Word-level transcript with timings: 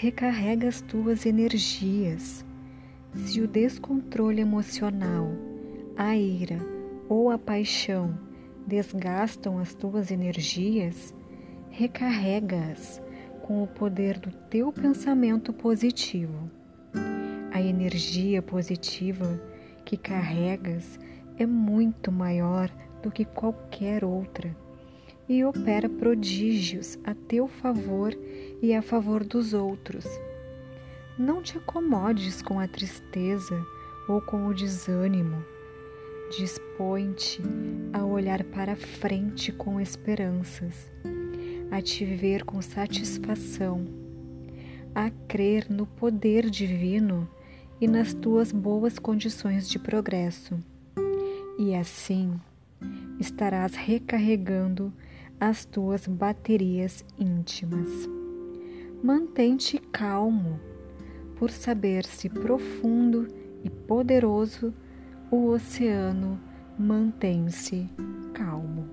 recarrega 0.00 0.66
as 0.66 0.80
tuas 0.80 1.26
energias. 1.26 2.42
Se 3.14 3.42
o 3.42 3.46
descontrole 3.46 4.40
emocional, 4.40 5.28
a 5.94 6.16
ira 6.16 6.58
ou 7.06 7.30
a 7.30 7.36
paixão 7.36 8.18
desgastam 8.66 9.58
as 9.58 9.74
tuas 9.74 10.10
energias, 10.10 11.14
recarrega-as 11.68 12.98
com 13.42 13.62
o 13.62 13.66
poder 13.66 14.18
do 14.18 14.30
teu 14.48 14.72
pensamento 14.72 15.52
positivo. 15.52 16.50
A 17.52 17.60
energia 17.60 18.40
positiva 18.40 19.38
que 19.84 19.98
carregas 19.98 20.98
é 21.36 21.44
muito 21.44 22.10
maior 22.10 22.70
do 23.02 23.10
que 23.10 23.26
qualquer 23.26 24.02
outra 24.02 24.56
e 25.30 25.44
opera 25.44 25.88
prodígios 25.88 26.98
a 27.04 27.14
teu 27.14 27.46
favor 27.46 28.12
e 28.60 28.74
a 28.74 28.82
favor 28.82 29.22
dos 29.22 29.54
outros. 29.54 30.04
Não 31.16 31.40
te 31.40 31.56
acomodes 31.56 32.42
com 32.42 32.58
a 32.58 32.66
tristeza 32.66 33.64
ou 34.08 34.20
com 34.20 34.48
o 34.48 34.52
desânimo. 34.52 35.44
Dispõe-te 36.36 37.40
a 37.92 38.04
olhar 38.04 38.42
para 38.42 38.74
frente 38.74 39.52
com 39.52 39.80
esperanças, 39.80 40.90
a 41.70 41.80
te 41.80 42.04
ver 42.04 42.44
com 42.44 42.60
satisfação, 42.60 43.86
a 44.92 45.12
crer 45.28 45.70
no 45.70 45.86
poder 45.86 46.50
divino 46.50 47.30
e 47.80 47.86
nas 47.86 48.12
tuas 48.12 48.50
boas 48.50 48.98
condições 48.98 49.70
de 49.70 49.78
progresso. 49.78 50.58
E 51.56 51.72
assim 51.72 52.34
estarás 53.20 53.76
recarregando 53.76 54.92
as 55.40 55.64
tuas 55.64 56.06
baterias 56.06 57.02
íntimas. 57.18 57.88
Mantém-te 59.02 59.78
calmo, 59.78 60.60
por 61.36 61.50
saber-se 61.50 62.28
profundo 62.28 63.26
e 63.64 63.70
poderoso, 63.70 64.74
o 65.30 65.46
oceano 65.46 66.38
mantém-se 66.78 67.88
calmo. 68.34 68.89